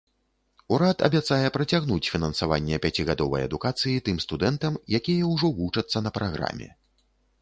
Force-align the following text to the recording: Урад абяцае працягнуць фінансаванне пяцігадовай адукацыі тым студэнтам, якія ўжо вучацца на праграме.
Урад 0.75 1.01
абяцае 1.07 1.47
працягнуць 1.57 2.09
фінансаванне 2.13 2.79
пяцігадовай 2.85 3.45
адукацыі 3.49 4.03
тым 4.09 4.17
студэнтам, 4.25 4.73
якія 4.99 5.23
ўжо 5.33 5.47
вучацца 5.61 5.97
на 6.07 6.15
праграме. 6.17 6.67